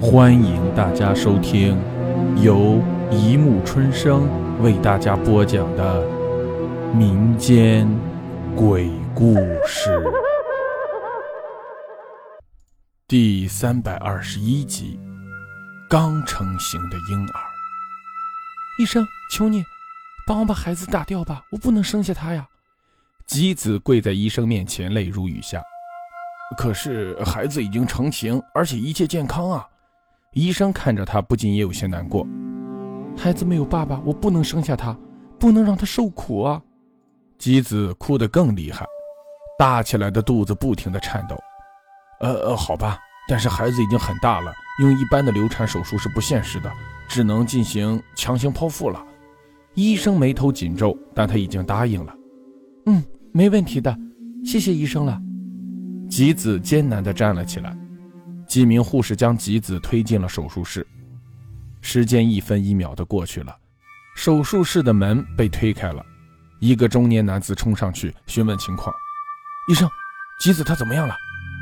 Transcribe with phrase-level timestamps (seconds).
[0.00, 1.76] 欢迎大家收听
[2.40, 4.28] 由一木春生
[4.62, 6.06] 为大家播讲的
[6.94, 7.88] 民间
[8.54, 9.34] 鬼故
[9.66, 10.00] 事
[13.08, 15.00] 第三百二十一集：
[15.90, 17.40] 刚成型的婴儿。
[18.78, 19.64] 医生，求你
[20.28, 22.46] 帮我把孩子打掉吧，我不能生下他呀！
[23.26, 25.60] 吉子跪在医生面前，泪如雨下。
[26.56, 29.66] 可是孩子已经成型，而且一切健康啊！
[30.34, 32.26] 医生看着他，不禁也有些难过。
[33.16, 34.96] 孩子没有爸爸，我不能生下他，
[35.38, 36.62] 不能让他受苦啊！
[37.38, 38.86] 吉子哭得更厉害，
[39.58, 41.36] 大起来的肚子不停地颤抖。
[42.20, 46.70] 呃呃，好吧，但是孩子已经很大了，用一般的流产手术是不现实的，
[47.08, 49.02] 只能进行强行剖腹了。
[49.74, 52.14] 医生眉头紧皱，但他已经答应了。
[52.86, 53.96] 嗯，没问题的，
[54.44, 55.20] 谢谢医生了。
[56.08, 57.76] 吉子艰难地站了起来，
[58.48, 60.84] 几名护士将吉子推进了手术室。
[61.80, 63.56] 时间一分一秒地过去了，
[64.16, 66.04] 手术室的门被推开了，
[66.58, 68.92] 一个中年男子冲上去询问情况
[69.70, 69.88] ：“医生，
[70.40, 71.14] 吉子他怎么样了？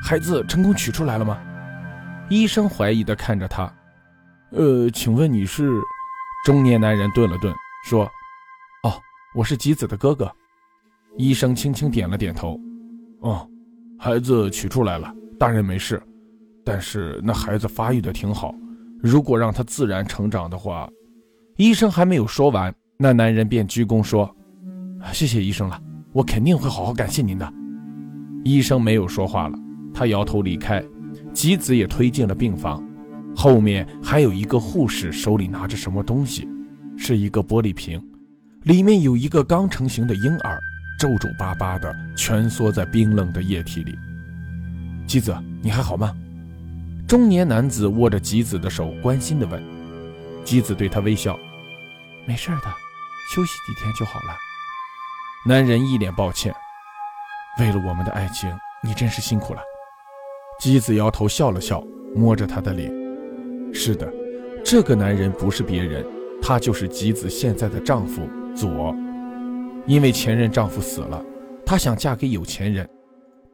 [0.03, 1.39] 孩子成功取出来了吗？”
[2.31, 3.71] 医生怀疑地看着他
[4.53, 5.71] ：“呃，请问你是？”
[6.47, 7.53] 中年男人顿了顿，
[7.84, 8.05] 说
[8.84, 9.03] ：“哦，
[9.34, 10.33] 我是吉子的哥哥。”
[11.19, 12.59] 医生轻轻点了点头
[13.21, 13.48] ：“哦。”
[13.98, 16.00] 孩子取出来了，大人没事，
[16.67, 18.53] 但是那孩子发育的挺好，
[19.00, 20.91] 如果让他自然成长的话，
[21.59, 24.28] 医生还没有说完，那男人便鞠躬说
[25.14, 25.81] ：“谢谢医生了，
[26.12, 27.48] 我肯定会好好感谢您的。”
[28.42, 29.56] 医生没有说话了，
[29.94, 30.84] 他摇头离开，
[31.33, 32.84] 吉子也推进了病房，
[33.37, 36.48] 后面还有一个护士手里拿着什么东西，
[36.97, 38.05] 是一个玻璃瓶，
[38.64, 40.59] 里面有一个刚成型的婴儿。
[40.98, 43.97] 皱皱巴巴的蜷缩在冰冷的液体里。
[45.06, 46.12] 吉子，你还好吗？
[47.07, 49.62] 中年男子握着吉子的手，关心地问。
[50.45, 51.39] 吉子对他微笑
[52.27, 52.75] ：“没事的，
[53.33, 54.37] 休息几天就好了。”
[55.47, 56.53] 男人一脸抱歉
[57.61, 58.53] ：“为了我们的爱情，
[58.83, 59.61] 你真是辛苦了。”
[60.59, 61.81] 吉子摇头笑了笑，
[62.12, 62.93] 摸着他的脸
[63.72, 64.12] ：“是的，
[64.65, 66.05] 这个男人不是别人，
[66.43, 68.93] 他就是吉子现在的丈夫左。”
[69.87, 71.25] 因为前任丈夫死了，
[71.65, 72.89] 她想嫁给有钱人，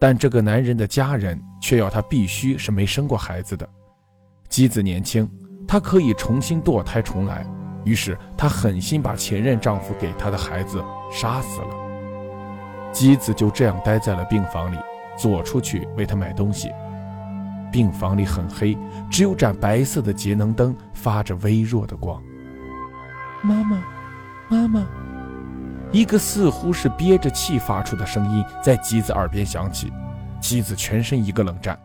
[0.03, 3.69] 但这个男人的家人却要她必须是没生过孩子的。
[4.49, 5.31] 姬子年轻，
[5.65, 7.47] 她可以重新堕胎重来，
[7.85, 11.69] 于是她狠心把前任丈夫给她的孩子杀死了。
[12.91, 14.77] 姬子就这样待在了病房里，
[15.17, 16.69] 左出去为她买东西。
[17.71, 18.77] 病房里很黑，
[19.09, 22.21] 只有盏白色的节能灯发着微弱的光。
[23.41, 23.81] 妈妈，
[24.49, 24.85] 妈妈。
[25.93, 29.93] 一个似乎是憋着气发出的声音在吉子耳边响起，
[30.41, 31.79] 吉子全身一个冷战。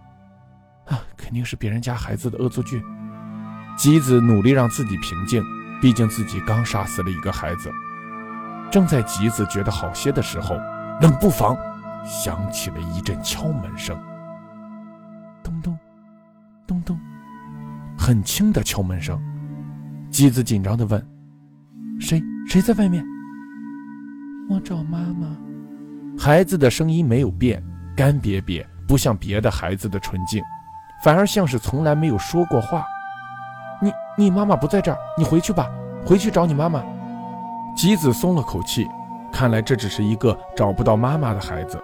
[0.86, 2.82] 啊，肯定是别人家孩子的恶作剧。
[3.78, 5.44] 吉子努力让自己平静，
[5.82, 7.70] 毕竟自己刚杀死了一个孩子。
[8.72, 10.56] 正在吉子觉得好些的时候，
[11.02, 11.56] 冷不防
[12.06, 13.98] 响起了一阵敲门声。
[15.44, 15.78] 咚咚，
[16.66, 16.98] 咚咚，
[17.98, 19.22] 很轻的敲门声。
[20.10, 21.06] 吉子紧张地问
[22.00, 22.24] ：“谁？
[22.48, 23.06] 谁在外面？”
[24.50, 25.38] 我找妈妈。
[26.18, 27.64] 孩子的声音没有变，
[27.96, 30.42] 干瘪瘪，不像别的孩子的纯净，
[31.04, 32.86] 反而像是从来没有说过话。
[33.82, 35.70] 你你妈妈不在这儿，你回去吧，
[36.06, 36.84] 回去找你妈妈。
[37.76, 38.88] 吉子松了口气，
[39.32, 41.80] 看来这只是一个找不到妈妈的孩子。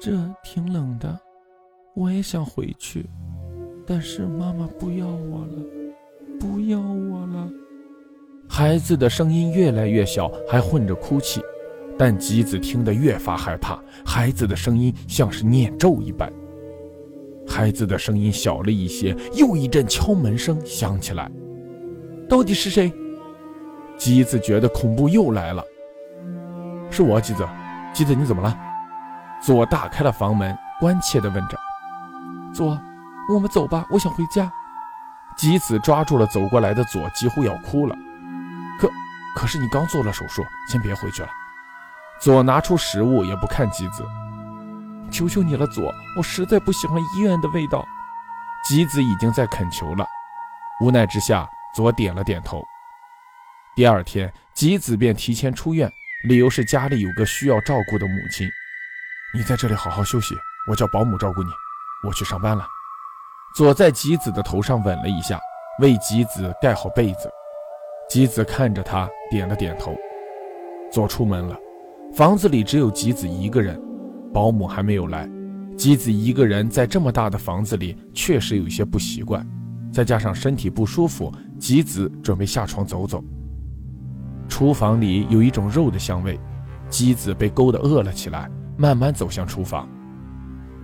[0.00, 0.12] 这
[0.42, 1.18] 挺冷的，
[1.94, 3.04] 我也想回去，
[3.86, 5.62] 但是妈妈不要我了，
[6.40, 7.50] 不要我了。
[8.58, 11.42] 孩子的声音越来越小，还混着哭泣，
[11.98, 13.78] 但吉子听得越发害怕。
[14.02, 16.32] 孩子的声音像是念咒一般。
[17.46, 21.30] 孩子的声音小了一些，又一阵敲门声响起来。
[22.30, 22.90] 到底是谁？
[23.98, 25.62] 吉子觉得恐怖又来了。
[26.90, 27.46] 是我，吉子。
[27.92, 28.58] 吉子，你怎么了？
[29.42, 31.58] 左打开了房门，关切地问着。
[32.54, 32.78] 左，
[33.34, 34.50] 我们走吧，我想回家。
[35.36, 37.94] 吉子抓住了走过来的左，几乎要哭了。
[39.36, 41.28] 可是你刚做了手术，先别回去了。
[42.18, 44.02] 左拿出食物，也不看吉子。
[45.10, 47.86] 求求你了，左，我实在不喜欢医院的味道。
[48.66, 50.06] 吉子已经在恳求了，
[50.80, 52.64] 无奈之下，左点了点头。
[53.76, 55.92] 第二天，吉子便提前出院，
[56.24, 58.48] 理由是家里有个需要照顾的母亲。
[59.34, 60.34] 你在这里好好休息，
[60.66, 61.50] 我叫保姆照顾你。
[62.08, 62.66] 我去上班了。
[63.54, 65.38] 左在吉子的头上吻了一下，
[65.80, 67.30] 为吉子盖好被子。
[68.08, 69.94] 吉子看着他，点了点头。
[70.92, 71.58] 左出门了，
[72.14, 73.80] 房子里只有吉子一个人，
[74.32, 75.28] 保姆还没有来。
[75.76, 79.46] 吉子一个人在这么大的房子里，确实有些不习惯。
[79.92, 83.22] 再加上身体不舒服，吉子准备下床走走。
[84.48, 86.38] 厨房里有一种肉的香味，
[86.88, 89.88] 吉子被勾得饿了起来，慢慢走向厨房。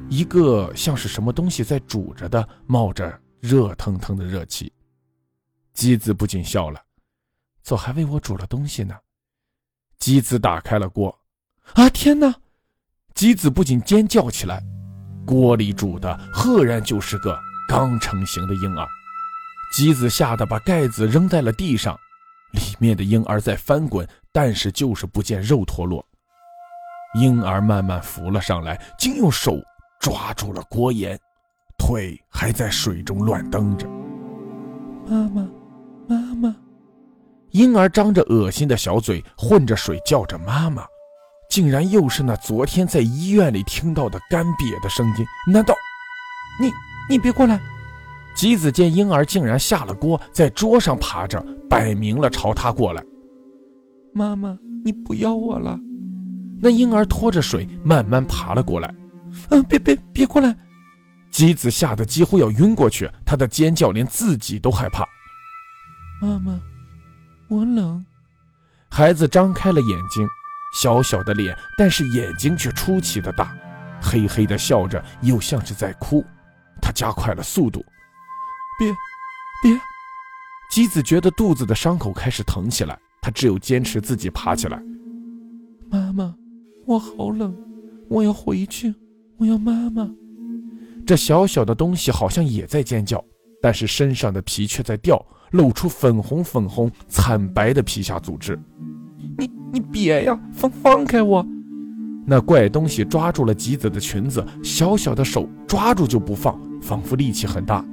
[0.09, 4.73] 一个像是什么东西在煮着的，冒着热腾腾的热气。
[5.73, 6.81] 吉子不禁笑了，
[7.63, 8.95] 早还为我煮了东西呢。
[9.99, 11.17] 吉子打开了锅，
[11.75, 12.35] 啊天哪！
[13.15, 14.63] 吉子不仅尖叫起来，
[15.27, 17.39] 锅里煮的赫然就是个
[17.69, 18.87] 刚成型的婴儿。
[19.73, 21.97] 吉子吓得把盖子扔在了地上，
[22.53, 26.05] 里面的婴儿在翻滚，但是就是不见肉脱落。
[27.15, 29.61] 婴儿慢慢浮了上来，竟用手
[30.01, 31.19] 抓住了锅沿，
[31.79, 33.87] 腿还在水中乱蹬着。
[35.07, 35.49] 妈妈，
[36.09, 36.57] 妈妈！
[37.53, 40.85] 婴儿张着恶心的小嘴，混着水叫着妈妈，
[41.51, 45.27] 竟然又是那昨天在医院里听到的干瘪的声音。
[45.47, 45.75] 难道
[46.61, 46.71] 你
[47.11, 47.61] 你别过来！
[48.35, 53.05] 吉子见婴儿竟然下了锅，在桌上爬着，摆明了朝他过来。
[54.15, 55.79] 妈妈，你不要我了。
[56.59, 58.95] 那婴儿拖着水慢慢爬了过来。
[59.51, 60.57] 嗯，别别别过来！
[61.31, 65.07] 吉子吓得几乎要晕过去，他的尖叫连自己都害怕。
[66.23, 66.59] 妈妈，
[67.53, 68.03] 我冷。
[68.89, 70.27] 孩子张开了眼睛，
[70.75, 73.55] 小小的脸，但是眼睛却出奇的大，
[74.01, 76.25] 嘿嘿的笑着，又像是在哭。
[76.81, 77.85] 他加快了速度。
[78.79, 78.89] 别，
[79.63, 79.79] 别！
[80.71, 84.83] 姬子觉得肚子的伤口开始疼起来，他只有坚持自己爬起来。
[85.91, 86.35] 妈妈，
[86.87, 87.55] 我好冷，
[88.09, 88.95] 我要回去，
[89.37, 90.11] 我要妈妈。
[91.07, 93.23] 这小小的东西好像也在尖叫，
[93.61, 95.23] 但是身上的皮却在掉，
[95.53, 98.59] 露出粉红粉红、惨白的皮下组织。
[99.39, 101.47] 你你别呀，放放开我！
[102.27, 107.85] 那怪东西抓住了吉子的裙子，小小的手抓住就不放，仿佛力气很大。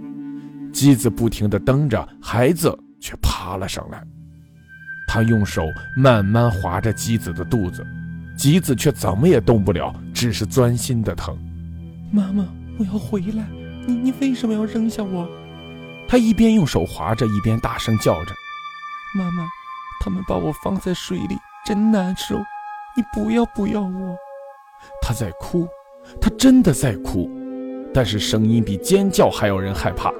[0.71, 4.03] 吉子不停地蹬着，孩子却爬了上来。
[5.07, 5.63] 他用手
[5.97, 7.83] 慢慢划着吉子的肚子，
[8.37, 11.35] 吉子却怎么也动不了，只是钻心的疼。
[12.11, 12.47] 妈妈，
[12.77, 13.47] 我要回来！
[13.87, 15.27] 你你为什么要扔下我？
[16.09, 18.33] 他一边用手划着，一边大声叫着
[19.13, 19.47] ：“妈妈，
[20.01, 22.35] 他们把我放在水里，真难受！
[22.97, 24.17] 你不要不要我！”
[25.03, 25.67] 他在哭，
[26.19, 27.29] 他真的在哭，
[27.93, 30.11] 但是声音比尖叫还要人害怕。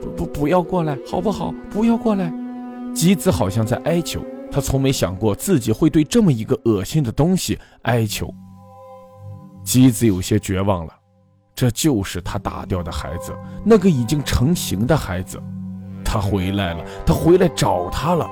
[0.00, 1.54] 不不不要过来，好不好？
[1.70, 2.32] 不要过来！
[2.92, 4.20] 吉子好像在哀求，
[4.50, 8.28] 他从没想过自己会对这么一个恶心的东西哀求。
[9.64, 10.92] 吉子有些绝望了，
[11.62, 13.32] 这就是他打掉的孩子，
[13.64, 15.40] 那个已经成型的孩子。
[16.04, 18.28] 他回来了，他回来找他了。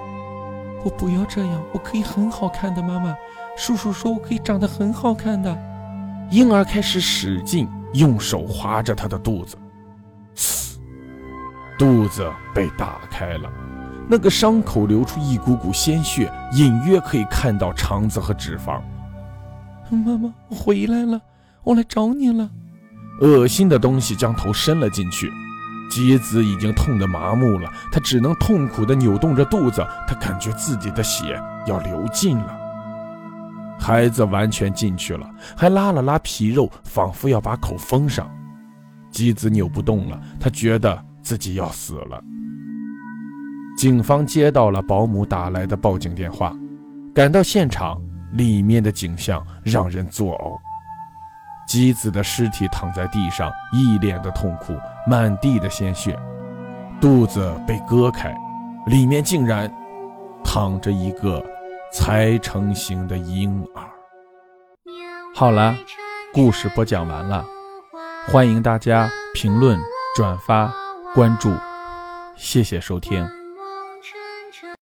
[0.82, 3.14] 我不要这样，我可以很好看的，妈妈。
[3.56, 5.56] 叔叔说我可以长得很好看的。
[6.32, 9.56] 婴儿开始使劲用手划着他的肚子。
[11.78, 13.48] 肚子被打开了，
[14.08, 18.80] 那个伤口流出一股股鲜血，隐约可以看到肠子和脂肪。
[19.88, 21.20] 妈妈，我回来了，
[21.62, 22.50] 我来找你了。
[23.20, 25.30] 恶心的东西将头伸了进去，
[25.90, 32.58] 杰子已经痛得麻木了，他只能痛苦地扭动着肚子，他感觉自己的血要流尽了。
[33.78, 38.30] 孩子完全进去了，还拉了拉皮肉，仿佛要把口封上。
[39.10, 41.04] 吉子扭不动了，他觉得。
[41.22, 42.18] 自己要死了。
[43.76, 46.56] 警方接到了保姆打来的报警电话，
[47.14, 48.00] 赶到现场，
[48.32, 50.58] 里面的景象让人作呕。
[51.70, 56.18] 姬子的尸体躺在地上，一脸的痛苦，满地的鲜血，
[57.00, 58.36] 肚子被割开，
[58.86, 59.72] 里面竟然
[60.42, 61.40] 躺着一个
[61.92, 63.84] 才成型的婴儿。
[65.32, 65.76] 好了，
[66.34, 67.46] 故事播讲完了，
[68.26, 69.78] 欢迎大家评论、
[70.16, 70.74] 转发。
[71.14, 71.52] 关注，
[72.34, 73.39] 谢谢收听。